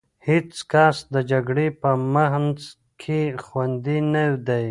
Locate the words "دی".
4.47-4.59